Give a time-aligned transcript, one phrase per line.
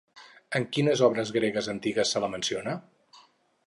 [0.59, 2.79] En quines obres gregues antigues se la menciona?